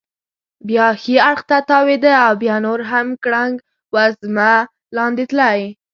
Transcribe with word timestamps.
بیا 0.67 0.87
ښي 1.01 1.15
اړخ 1.29 1.39
ته 1.49 1.57
تاوېده 1.69 2.13
او 2.25 2.33
بیا 2.41 2.55
نور 2.65 2.79
هم 2.91 3.07
ګړنګ 3.25 3.55
وزمه 3.93 4.53
لاندې 4.95 5.23
تلی. 5.31 5.59